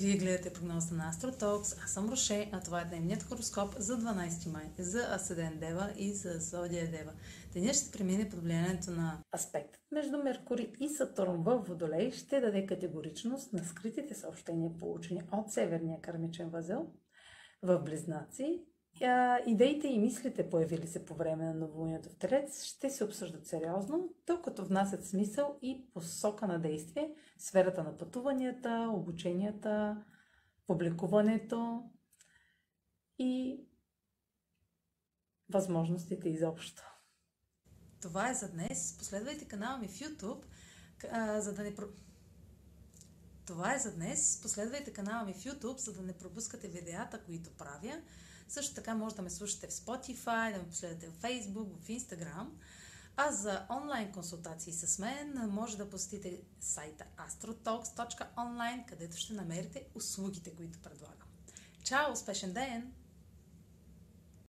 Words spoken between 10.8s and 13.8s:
и Сатурн в Водолей ще даде категоричност на